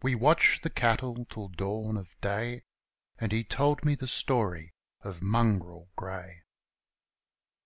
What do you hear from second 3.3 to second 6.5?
he told me the story of Mongrel Grey.